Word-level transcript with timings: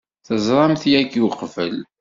Teẓram-t 0.27 0.83
yagi 0.91 1.19
uqbel? 1.27 1.75